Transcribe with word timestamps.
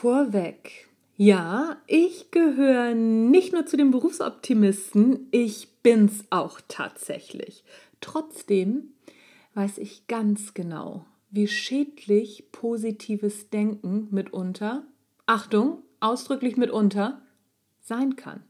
Vorweg. 0.00 0.86
Ja, 1.16 1.78
ich 1.88 2.30
gehöre 2.30 2.94
nicht 2.94 3.52
nur 3.52 3.66
zu 3.66 3.76
den 3.76 3.90
Berufsoptimisten, 3.90 5.26
ich 5.32 5.70
bin's 5.82 6.24
auch 6.30 6.60
tatsächlich. 6.68 7.64
Trotzdem 8.00 8.92
weiß 9.54 9.78
ich 9.78 10.06
ganz 10.06 10.54
genau, 10.54 11.04
wie 11.30 11.48
schädlich 11.48 12.52
positives 12.52 13.50
Denken 13.50 14.06
mitunter, 14.12 14.84
Achtung, 15.26 15.82
ausdrücklich 15.98 16.56
mitunter, 16.56 17.20
sein 17.80 18.14
kann. 18.14 18.44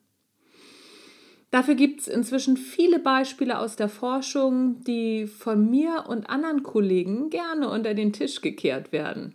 Dafür 1.51 1.77
gibt 1.77 2.03
es 2.03 2.09
inzwischen 2.09 2.59
viele 2.59 2.99
Beispiele 2.99 3.59
aus 3.59 3.75
der 3.75 3.89
Forschung, 3.89 4.85
die 4.85 5.27
von 5.27 5.71
mir 5.71 6.05
und 6.11 6.29
anderen 6.29 6.63
Kollegen 6.63 7.31
gerne 7.31 7.71
unter 7.71 7.95
den 7.95 8.13
Tisch 8.13 8.43
gekehrt 8.43 8.93
werden. 8.93 9.35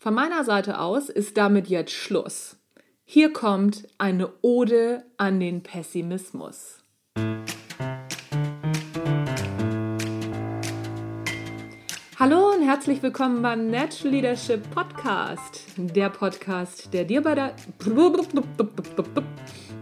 Von 0.00 0.14
meiner 0.14 0.44
Seite 0.44 0.78
aus 0.78 1.08
ist 1.08 1.36
damit 1.36 1.66
jetzt 1.66 1.90
Schluss. 1.90 2.56
Hier 3.04 3.32
kommt 3.32 3.88
eine 3.98 4.32
Ode 4.42 5.02
an 5.16 5.40
den 5.40 5.64
Pessimismus. 5.64 6.84
Hallo 12.16 12.52
und 12.52 12.62
herzlich 12.62 13.02
willkommen 13.02 13.42
beim 13.42 13.70
Natural 13.70 14.14
Leadership 14.14 14.70
Podcast. 14.70 15.64
Der 15.76 16.10
Podcast, 16.10 16.94
der 16.94 17.04
dir 17.04 17.20
bei 17.20 17.34
der 17.34 17.56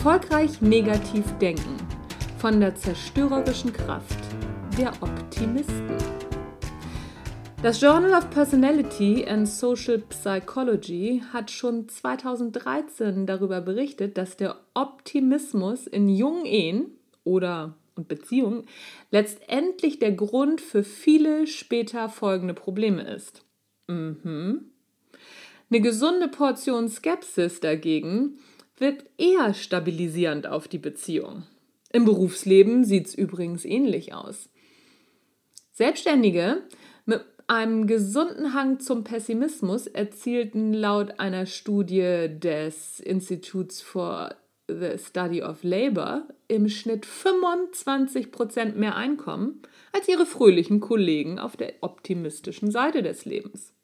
Erfolgreich 0.00 0.62
negativ 0.62 1.26
denken 1.42 1.76
von 2.38 2.58
der 2.58 2.74
zerstörerischen 2.74 3.70
Kraft 3.70 4.18
der 4.78 4.94
Optimisten. 5.02 5.98
Das 7.62 7.82
Journal 7.82 8.14
of 8.14 8.30
Personality 8.30 9.26
and 9.28 9.46
Social 9.46 9.98
Psychology 9.98 11.22
hat 11.34 11.50
schon 11.50 11.86
2013 11.86 13.26
darüber 13.26 13.60
berichtet, 13.60 14.16
dass 14.16 14.38
der 14.38 14.56
Optimismus 14.72 15.86
in 15.86 16.08
jungen 16.08 16.46
Ehen 16.46 16.92
oder 17.22 17.74
und 17.94 18.08
Beziehungen 18.08 18.64
letztendlich 19.10 19.98
der 19.98 20.12
Grund 20.12 20.62
für 20.62 20.82
viele 20.82 21.46
später 21.46 22.08
folgende 22.08 22.54
Probleme 22.54 23.02
ist. 23.02 23.44
Mhm. 23.86 24.70
Eine 25.68 25.80
gesunde 25.82 26.28
Portion 26.28 26.88
Skepsis 26.88 27.60
dagegen 27.60 28.38
wirkt 28.80 29.06
eher 29.18 29.54
stabilisierend 29.54 30.46
auf 30.46 30.68
die 30.68 30.78
Beziehung. 30.78 31.44
Im 31.92 32.04
Berufsleben 32.04 32.84
sieht 32.84 33.08
es 33.08 33.14
übrigens 33.14 33.64
ähnlich 33.64 34.14
aus. 34.14 34.48
Selbstständige 35.72 36.62
mit 37.04 37.24
einem 37.46 37.86
gesunden 37.86 38.54
Hang 38.54 38.80
zum 38.80 39.02
Pessimismus 39.02 39.86
erzielten 39.86 40.72
laut 40.72 41.18
einer 41.18 41.46
Studie 41.46 42.28
des 42.28 43.00
Instituts 43.00 43.80
for 43.80 44.34
the 44.68 44.96
Study 44.98 45.42
of 45.42 45.62
Labor 45.62 46.28
im 46.46 46.68
Schnitt 46.68 47.04
25% 47.06 48.74
mehr 48.74 48.94
Einkommen 48.94 49.62
als 49.92 50.08
ihre 50.08 50.26
fröhlichen 50.26 50.80
Kollegen 50.80 51.38
auf 51.38 51.56
der 51.56 51.74
optimistischen 51.80 52.70
Seite 52.70 53.02
des 53.02 53.24
Lebens. 53.24 53.74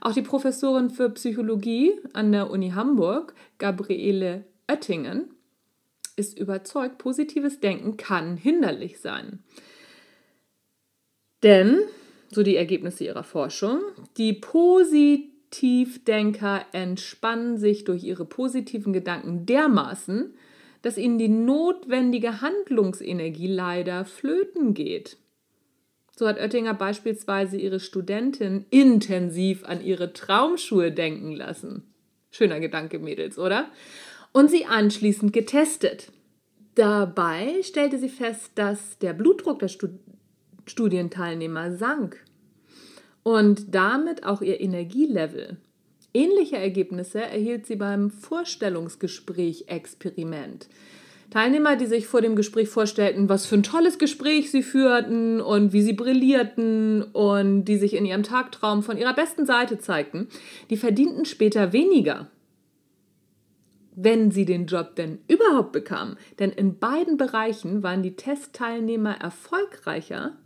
Auch 0.00 0.12
die 0.12 0.22
Professorin 0.22 0.90
für 0.90 1.10
Psychologie 1.10 1.92
an 2.12 2.32
der 2.32 2.50
Uni 2.50 2.70
Hamburg, 2.70 3.34
Gabriele 3.58 4.44
Oettingen, 4.70 5.30
ist 6.16 6.38
überzeugt, 6.38 6.98
positives 6.98 7.60
Denken 7.60 7.96
kann 7.96 8.36
hinderlich 8.36 9.00
sein. 9.00 9.38
Denn, 11.42 11.78
so 12.30 12.42
die 12.42 12.56
Ergebnisse 12.56 13.04
ihrer 13.04 13.24
Forschung, 13.24 13.80
die 14.16 14.32
Positivdenker 14.34 16.66
entspannen 16.72 17.58
sich 17.58 17.84
durch 17.84 18.04
ihre 18.04 18.26
positiven 18.26 18.92
Gedanken 18.92 19.46
dermaßen, 19.46 20.34
dass 20.82 20.98
ihnen 20.98 21.18
die 21.18 21.28
notwendige 21.28 22.40
Handlungsenergie 22.40 23.48
leider 23.48 24.04
flöten 24.04 24.74
geht. 24.74 25.18
So 26.20 26.28
hat 26.28 26.38
Oettinger 26.38 26.74
beispielsweise 26.74 27.56
ihre 27.56 27.80
Studentin 27.80 28.66
intensiv 28.68 29.64
an 29.64 29.82
ihre 29.82 30.12
Traumschuhe 30.12 30.92
denken 30.92 31.32
lassen. 31.32 31.84
Schöner 32.30 32.60
Gedanke, 32.60 32.98
Mädels, 32.98 33.38
oder? 33.38 33.70
Und 34.32 34.50
sie 34.50 34.66
anschließend 34.66 35.32
getestet. 35.32 36.12
Dabei 36.74 37.62
stellte 37.62 37.98
sie 37.98 38.10
fest, 38.10 38.50
dass 38.56 38.98
der 38.98 39.14
Blutdruck 39.14 39.60
der 39.60 39.68
Stud 39.68 39.92
Studienteilnehmer 40.66 41.72
sank 41.72 42.22
und 43.22 43.74
damit 43.74 44.24
auch 44.24 44.42
ihr 44.42 44.60
Energielevel. 44.60 45.56
Ähnliche 46.12 46.58
Ergebnisse 46.58 47.22
erhielt 47.22 47.64
sie 47.64 47.76
beim 47.76 48.10
Vorstellungsgespräch-Experiment. 48.10 50.68
Teilnehmer, 51.30 51.76
die 51.76 51.86
sich 51.86 52.08
vor 52.08 52.20
dem 52.20 52.34
Gespräch 52.34 52.68
vorstellten, 52.68 53.28
was 53.28 53.46
für 53.46 53.54
ein 53.54 53.62
tolles 53.62 53.98
Gespräch 53.98 54.50
sie 54.50 54.64
führten 54.64 55.40
und 55.40 55.72
wie 55.72 55.82
sie 55.82 55.92
brillierten 55.92 57.02
und 57.02 57.64
die 57.66 57.76
sich 57.76 57.94
in 57.94 58.04
ihrem 58.04 58.24
Tagtraum 58.24 58.82
von 58.82 58.98
ihrer 58.98 59.14
besten 59.14 59.46
Seite 59.46 59.78
zeigten, 59.78 60.28
die 60.70 60.76
verdienten 60.76 61.24
später 61.24 61.72
weniger, 61.72 62.28
wenn 63.94 64.32
sie 64.32 64.44
den 64.44 64.66
Job 64.66 64.96
denn 64.96 65.20
überhaupt 65.28 65.70
bekamen. 65.70 66.16
Denn 66.40 66.50
in 66.50 66.78
beiden 66.78 67.16
Bereichen 67.16 67.84
waren 67.84 68.02
die 68.02 68.16
Testteilnehmer 68.16 69.14
erfolgreicher, 69.20 70.36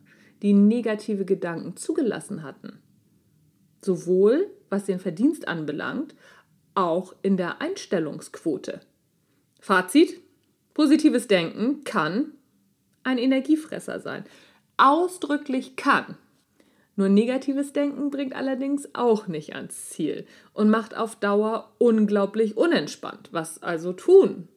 die 0.43 0.53
negative 0.53 1.25
Gedanken 1.25 1.77
zugelassen 1.77 2.43
hatten. 2.43 2.79
Sowohl 3.81 4.51
was 4.69 4.85
den 4.85 4.99
Verdienst 4.99 5.49
anbelangt, 5.49 6.15
auch 6.75 7.15
in 7.23 7.37
der 7.37 7.63
Einstellungsquote. 7.63 8.81
Fazit, 9.61 10.21
Positives 10.75 11.29
Denken 11.29 11.85
kann 11.85 12.33
ein 13.05 13.19
Energiefresser 13.19 14.01
sein. 14.01 14.25
Ausdrücklich 14.77 15.77
kann. 15.77 16.17
Nur 16.97 17.09
negatives 17.09 17.73
Denken 17.73 18.11
bringt 18.11 18.35
allerdings 18.35 18.89
auch 18.95 19.27
nicht 19.27 19.55
ans 19.55 19.91
Ziel 19.91 20.27
und 20.53 20.71
macht 20.71 20.97
auf 20.97 21.17
Dauer 21.17 21.73
unglaublich 21.79 22.57
unentspannt. 22.57 23.29
Was 23.33 23.63
also 23.63 23.93
tun? 23.93 24.49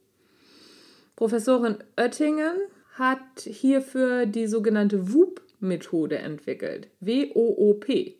Professorin 1.16 1.78
Oettingen 1.98 2.58
hat 2.94 3.42
hierfür 3.42 4.26
die 4.26 4.48
sogenannte 4.48 5.14
WOOP-Methode 5.14 6.18
entwickelt. 6.18 6.90
W-O-O-P. 7.00 8.18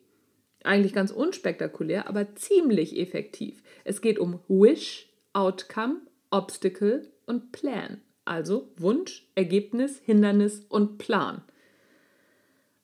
Eigentlich 0.64 0.94
ganz 0.94 1.12
unspektakulär, 1.12 2.08
aber 2.08 2.36
ziemlich 2.36 3.00
effektiv. 3.00 3.62
Es 3.84 4.02
geht 4.02 4.18
um 4.18 4.40
Wish, 4.48 5.10
Outcome, 5.34 6.02
Obstacle 6.38 7.12
und 7.26 7.52
Plan, 7.52 8.00
also 8.24 8.72
Wunsch, 8.78 9.28
Ergebnis, 9.34 10.00
Hindernis 10.06 10.64
und 10.70 11.00
Plan. 11.00 11.42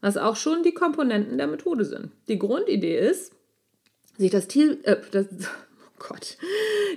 Was 0.01 0.17
auch 0.17 0.35
schon 0.35 0.63
die 0.63 0.73
Komponenten 0.73 1.37
der 1.37 1.45
Methode 1.45 1.85
sind. 1.85 2.09
Die 2.27 2.39
Grundidee 2.39 2.97
ist, 2.97 3.31
sich 4.17 4.31
das 4.31 4.47
Ziel, 4.47 4.79
äh, 4.83 4.97
das, 5.11 5.27
oh 5.31 5.99
Gott, 5.99 6.37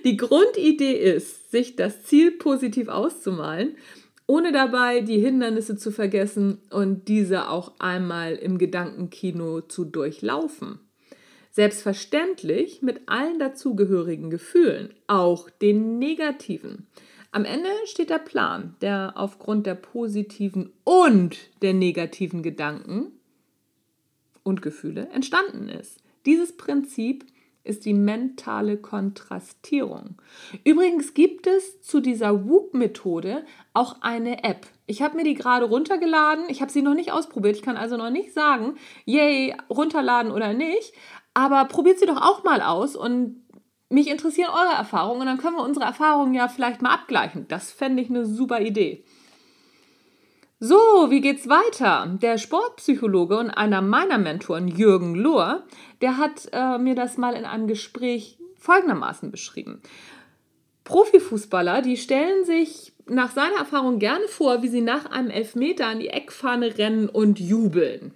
die 0.05 0.17
Grundidee 0.17 0.95
ist, 0.95 1.51
sich 1.51 1.77
das 1.77 2.05
Ziel 2.05 2.33
positiv 2.33 2.89
auszumalen, 2.89 3.77
ohne 4.27 4.51
dabei 4.51 5.03
die 5.03 5.21
Hindernisse 5.21 5.77
zu 5.77 5.93
vergessen 5.93 6.63
und 6.71 7.07
diese 7.09 7.51
auch 7.51 7.75
einmal 7.79 8.35
im 8.35 8.57
Gedankenkino 8.57 9.61
zu 9.61 9.85
durchlaufen. 9.85 10.81
Selbstverständlich 11.57 12.83
mit 12.83 13.09
allen 13.09 13.39
dazugehörigen 13.39 14.29
Gefühlen, 14.29 14.93
auch 15.07 15.49
den 15.49 15.99
negativen. 15.99 16.87
Am 17.31 17.47
Ende 17.47 17.71
steht 17.87 18.11
der 18.11 18.19
Plan, 18.19 18.77
der 18.83 19.15
aufgrund 19.17 19.65
der 19.65 19.75
positiven 19.75 20.71
und 20.85 21.39
der 21.63 21.73
negativen 21.73 22.43
Gedanken 22.43 23.11
und 24.43 24.61
Gefühle 24.61 25.09
entstanden 25.15 25.71
ist. 25.71 26.03
Dieses 26.27 26.59
Prinzip 26.59 27.25
ist 27.65 27.87
die 27.87 27.95
mentale 27.95 28.77
Kontrastierung. 28.77 30.17
Übrigens 30.63 31.15
gibt 31.15 31.47
es 31.47 31.81
zu 31.81 32.01
dieser 32.01 32.47
Whoop-Methode 32.47 33.47
auch 33.73 34.03
eine 34.03 34.45
App. 34.45 34.67
Ich 34.87 35.01
habe 35.01 35.17
mir 35.17 35.25
die 35.25 35.35
gerade 35.35 35.65
runtergeladen. 35.65 36.45
Ich 36.49 36.61
habe 36.61 36.71
sie 36.71 36.83
noch 36.83 36.95
nicht 36.95 37.13
ausprobiert. 37.13 37.57
Ich 37.57 37.63
kann 37.63 37.79
also 37.79 37.97
noch 37.97 38.11
nicht 38.11 38.35
sagen, 38.35 38.77
yay, 39.07 39.57
runterladen 39.71 40.31
oder 40.31 40.53
nicht. 40.53 40.93
Aber 41.37 41.67
probiert 41.67 41.99
sie 41.99 42.07
doch 42.07 42.23
auch 42.23 42.45
mal 42.45 42.63
aus 42.63 42.97
und 42.97 43.43
mich 43.91 44.09
interessieren 44.09 44.49
eure 44.49 44.75
Erfahrungen 44.75 45.21
und 45.21 45.27
dann 45.27 45.37
können 45.37 45.57
wir 45.59 45.65
unsere 45.65 45.85
Erfahrungen 45.85 46.33
ja 46.33 46.49
vielleicht 46.49 46.81
mal 46.81 46.95
abgleichen. 46.95 47.47
Das 47.47 47.73
fände 47.73 48.03
ich 48.03 48.09
eine 48.09 48.25
super 48.25 48.63
Idee. 48.63 49.05
So, 50.61 50.79
wie 51.11 51.21
geht's 51.21 51.47
weiter? 51.47 52.07
Der 52.23 52.39
Sportpsychologe 52.39 53.37
und 53.37 53.51
einer 53.51 53.83
meiner 53.83 54.17
Mentoren, 54.17 54.67
Jürgen 54.67 55.15
Lohr, 55.15 55.65
der 56.01 56.17
hat 56.17 56.49
äh, 56.55 56.79
mir 56.79 56.95
das 56.95 57.19
mal 57.19 57.35
in 57.35 57.45
einem 57.45 57.67
Gespräch 57.67 58.39
folgendermaßen 58.57 59.31
beschrieben. 59.31 59.83
Profifußballer, 60.85 61.83
die 61.83 61.99
stellen 61.99 62.47
sich 62.47 62.95
nach 63.05 63.33
seiner 63.33 63.57
Erfahrung 63.57 63.99
gerne 63.99 64.27
vor, 64.29 64.63
wie 64.63 64.69
sie 64.69 64.81
nach 64.81 65.05
einem 65.05 65.29
Elfmeter 65.29 65.89
an 65.89 66.01
die 66.01 66.09
Eckfahne 66.09 66.79
rennen 66.79 67.11
und 67.11 67.39
jubeln. 67.39 68.15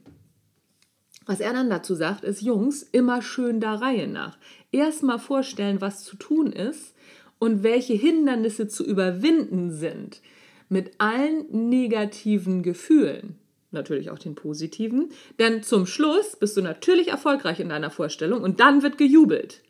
Was 1.30 1.38
er 1.38 1.52
dann 1.52 1.70
dazu 1.70 1.94
sagt, 1.94 2.24
ist, 2.24 2.42
Jungs, 2.42 2.82
immer 2.82 3.22
schön 3.22 3.60
der 3.60 3.74
Reihe 3.74 4.08
nach. 4.08 4.36
Erstmal 4.72 5.20
vorstellen, 5.20 5.80
was 5.80 6.02
zu 6.02 6.16
tun 6.16 6.50
ist 6.50 6.92
und 7.38 7.62
welche 7.62 7.92
Hindernisse 7.92 8.66
zu 8.66 8.84
überwinden 8.84 9.70
sind. 9.70 10.22
Mit 10.68 10.90
allen 10.98 11.68
negativen 11.68 12.64
Gefühlen. 12.64 13.38
Natürlich 13.70 14.10
auch 14.10 14.18
den 14.18 14.34
positiven. 14.34 15.10
Denn 15.38 15.62
zum 15.62 15.86
Schluss 15.86 16.34
bist 16.34 16.56
du 16.56 16.62
natürlich 16.62 17.10
erfolgreich 17.10 17.60
in 17.60 17.68
deiner 17.68 17.92
Vorstellung 17.92 18.42
und 18.42 18.58
dann 18.58 18.82
wird 18.82 18.98
gejubelt. 18.98 19.62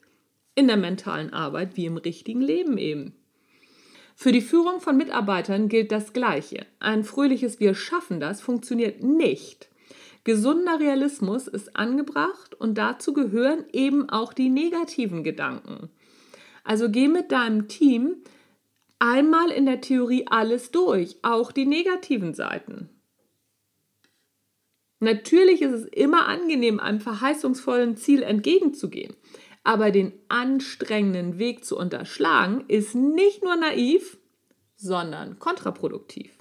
In 0.54 0.66
der 0.66 0.78
mentalen 0.78 1.30
Arbeit 1.30 1.76
wie 1.76 1.84
im 1.84 1.98
richtigen 1.98 2.40
Leben 2.40 2.78
eben. 2.78 3.12
Für 4.16 4.32
die 4.32 4.40
Führung 4.40 4.80
von 4.80 4.96
Mitarbeitern 4.96 5.68
gilt 5.68 5.92
das 5.92 6.14
Gleiche. 6.14 6.64
Ein 6.78 7.04
fröhliches 7.04 7.60
Wir 7.60 7.74
schaffen 7.74 8.18
das 8.18 8.40
funktioniert 8.40 9.02
nicht. 9.02 9.68
Gesunder 10.24 10.78
Realismus 10.80 11.46
ist 11.48 11.76
angebracht 11.76 12.54
und 12.54 12.76
dazu 12.76 13.12
gehören 13.12 13.64
eben 13.72 14.10
auch 14.10 14.32
die 14.32 14.50
negativen 14.50 15.24
Gedanken. 15.24 15.90
Also 16.62 16.90
geh 16.90 17.08
mit 17.08 17.32
deinem 17.32 17.68
Team 17.68 18.16
einmal 18.98 19.50
in 19.50 19.64
der 19.64 19.80
Theorie 19.80 20.26
alles 20.28 20.70
durch, 20.70 21.16
auch 21.22 21.52
die 21.52 21.66
negativen 21.66 22.34
Seiten. 22.34 22.90
Natürlich 25.00 25.62
ist 25.62 25.72
es 25.72 25.86
immer 25.86 26.28
angenehm, 26.28 26.78
einem 26.78 27.00
verheißungsvollen 27.00 27.96
Ziel 27.96 28.22
entgegenzugehen. 28.22 29.16
Aber 29.64 29.90
den 29.90 30.12
anstrengenden 30.28 31.38
Weg 31.38 31.64
zu 31.64 31.78
unterschlagen, 31.78 32.64
ist 32.68 32.94
nicht 32.94 33.42
nur 33.42 33.56
naiv, 33.56 34.18
sondern 34.76 35.38
kontraproduktiv. 35.38 36.32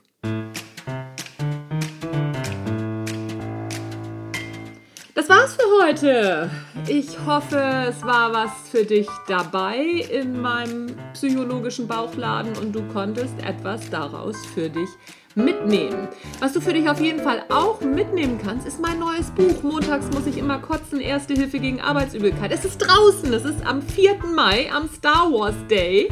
Heute. 5.89 6.51
Ich 6.87 7.17
hoffe, 7.25 7.57
es 7.89 8.03
war 8.03 8.31
was 8.31 8.51
für 8.69 8.85
dich 8.85 9.07
dabei 9.27 9.77
in 10.11 10.39
meinem 10.39 10.95
psychologischen 11.13 11.87
Bauchladen 11.87 12.55
und 12.57 12.73
du 12.73 12.83
konntest 12.93 13.33
etwas 13.39 13.89
daraus 13.89 14.35
für 14.53 14.69
dich 14.69 14.89
mitnehmen. 15.33 16.07
Was 16.39 16.53
du 16.53 16.61
für 16.61 16.73
dich 16.73 16.87
auf 16.87 17.01
jeden 17.01 17.21
Fall 17.21 17.43
auch 17.49 17.81
mitnehmen 17.81 18.39
kannst, 18.43 18.67
ist 18.67 18.79
mein 18.79 18.99
neues 18.99 19.31
Buch. 19.31 19.63
Montags 19.63 20.05
muss 20.13 20.27
ich 20.27 20.37
immer 20.37 20.59
kotzen, 20.59 20.99
Erste 20.99 21.33
Hilfe 21.33 21.57
gegen 21.57 21.81
Arbeitsübelkeit. 21.81 22.51
Es 22.51 22.65
ist 22.65 22.77
draußen, 22.77 23.33
es 23.33 23.45
ist 23.45 23.65
am 23.65 23.81
4. 23.81 24.17
Mai, 24.35 24.71
am 24.71 24.87
Star 24.89 25.31
Wars 25.31 25.55
Day 25.69 26.09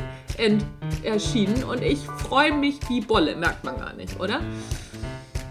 erschienen 1.03 1.63
und 1.63 1.83
ich 1.83 1.99
freue 1.99 2.51
mich 2.51 2.79
wie 2.89 3.01
Bolle, 3.01 3.35
merkt 3.35 3.63
man 3.63 3.77
gar 3.77 3.93
nicht, 3.93 4.19
oder? 4.19 4.39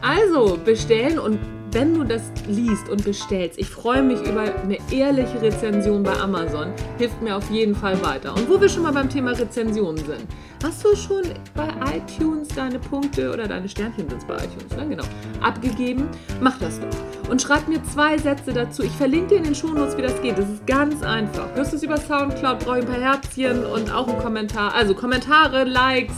Also 0.02 0.58
bestellen 0.64 1.19
und 1.19 1.38
wenn 1.76 1.93
du 1.93 2.05
das 2.05 2.23
liest 2.49 2.88
und 2.88 3.05
bestellst, 3.05 3.58
ich 3.58 3.69
freue 3.69 4.02
mich 4.02 4.19
über 4.23 4.44
eine 4.62 4.78
ehrliche 4.90 5.43
Rezension 5.43 6.02
bei 6.02 6.19
Amazon, 6.19 6.73
hilft 6.96 7.20
mir 7.20 7.37
auf 7.37 7.50
jeden 7.50 7.75
Fall 7.75 8.02
weiter. 8.02 8.34
Und 8.34 8.49
wo 8.49 8.58
wir 8.58 8.67
schon 8.70 8.84
mal 8.84 8.94
beim 8.94 9.11
Thema 9.11 9.32
Rezensionen 9.32 9.99
sind, 9.99 10.25
hast 10.64 10.82
du 10.82 10.96
schon 10.96 11.25
bei 11.55 11.69
iTunes 11.94 12.49
deine 12.49 12.78
Punkte 12.78 13.31
oder 13.31 13.46
deine 13.46 13.69
Sternchen 13.69 14.08
sind 14.08 14.23
es 14.23 14.25
bei 14.25 14.37
iTunes, 14.37 14.75
ne? 14.75 14.88
genau, 14.88 15.05
abgegeben? 15.43 16.08
Mach 16.40 16.58
das 16.61 16.81
doch. 16.81 17.31
Und 17.31 17.43
schreib 17.43 17.69
mir 17.69 17.84
zwei 17.84 18.17
Sätze 18.17 18.55
dazu. 18.55 18.82
Ich 18.82 18.93
verlinke 18.93 19.34
dir 19.34 19.37
in 19.37 19.44
den 19.44 19.55
Shownotes, 19.55 19.99
wie 19.99 20.02
das 20.02 20.22
geht. 20.22 20.38
Das 20.38 20.49
ist 20.49 20.67
ganz 20.67 21.02
einfach. 21.02 21.55
Hörst 21.56 21.72
du 21.72 21.76
es 21.76 21.82
über 21.82 21.99
Soundcloud, 21.99 22.61
brauche 22.61 22.79
ich 22.79 22.87
ein 22.87 22.90
paar 22.90 23.02
Herzchen 23.02 23.67
und 23.67 23.93
auch 23.93 24.08
einen 24.08 24.19
Kommentar. 24.22 24.72
Also 24.75 24.94
Kommentare, 24.94 25.64
Likes, 25.64 26.14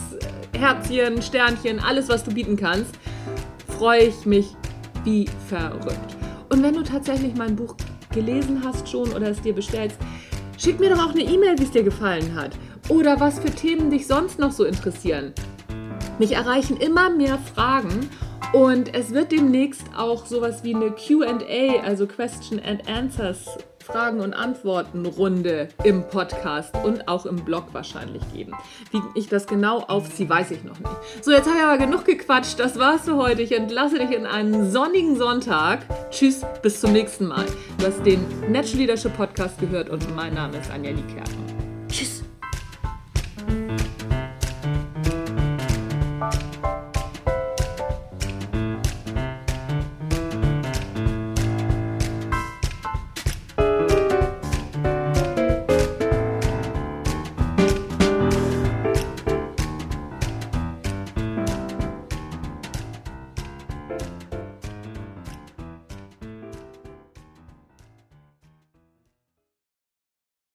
Herzchen, 0.56 1.20
Sternchen, 1.20 1.81
alles, 1.81 2.08
was 2.08 2.22
du 2.22 2.32
bieten 2.32 2.56
kannst. 2.56 2.94
Freue 3.76 4.04
ich 4.04 4.25
mich 4.25 4.57
wie 5.08 5.26
verrückt. 5.49 6.16
Und 6.50 6.62
wenn 6.62 6.75
du 6.75 6.82
tatsächlich 6.82 7.34
mein 7.34 7.56
Buch 7.56 7.76
gelesen 8.12 8.62
hast 8.64 8.88
schon 8.88 9.10
oder 9.12 9.31
es 9.31 9.40
dir 9.40 9.55
bestellst, 9.55 9.96
schick 10.58 10.78
mir 10.78 10.90
doch 10.90 11.02
auch 11.02 11.12
eine 11.12 11.22
E-Mail, 11.22 11.58
wie 11.58 11.64
es 11.64 11.70
dir 11.70 11.82
gefallen 11.82 12.34
hat. 12.34 12.50
Oder 12.88 13.19
was 13.19 13.38
für 13.38 13.50
Themen 13.50 13.90
dich 13.90 14.06
sonst 14.06 14.38
noch 14.38 14.52
so 14.52 14.64
interessieren. 14.64 15.32
Mich 16.19 16.32
erreichen 16.32 16.76
immer 16.76 17.08
mehr 17.08 17.38
Fragen 17.38 18.10
und 18.52 18.94
es 18.94 19.12
wird 19.12 19.32
demnächst 19.32 19.84
auch 19.96 20.26
sowas 20.26 20.64
wie 20.64 20.74
eine 20.74 20.90
QA, 20.90 21.82
also 21.84 22.06
Question 22.06 22.60
and 22.60 22.88
Answers 22.88 23.58
Fragen- 23.88 24.20
und 24.20 24.34
Antworten-Runde 24.34 25.68
im 25.82 26.06
Podcast 26.08 26.74
und 26.84 27.08
auch 27.08 27.24
im 27.24 27.36
Blog 27.36 27.68
wahrscheinlich 27.72 28.22
geben. 28.34 28.52
Wie 28.90 29.00
ich 29.14 29.28
das 29.28 29.46
genau 29.46 29.78
aufziehe, 29.78 30.28
weiß 30.28 30.50
ich 30.50 30.62
noch 30.62 30.78
nicht. 30.78 30.90
So, 31.22 31.30
jetzt 31.30 31.48
habe 31.48 31.56
ich 31.56 31.64
aber 31.64 31.78
genug 31.78 32.04
gequatscht. 32.04 32.60
Das 32.60 32.78
war's 32.78 33.02
für 33.02 33.16
heute. 33.16 33.40
Ich 33.40 33.52
entlasse 33.52 33.98
dich 33.98 34.10
in 34.10 34.26
einen 34.26 34.70
sonnigen 34.70 35.16
Sonntag. 35.16 35.86
Tschüss, 36.10 36.42
bis 36.62 36.82
zum 36.82 36.92
nächsten 36.92 37.26
Mal. 37.26 37.46
Du 37.78 37.86
hast 37.86 38.04
den 38.04 38.20
Natural 38.52 38.78
Leadership 38.78 39.16
Podcast 39.16 39.58
gehört 39.58 39.88
und 39.88 40.14
mein 40.14 40.34
Name 40.34 40.58
ist 40.58 40.70
Anja 40.70 40.92
Niekerken. 40.92 41.57